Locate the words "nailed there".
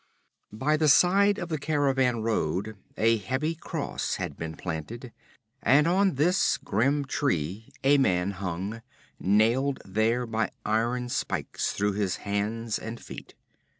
9.19-10.25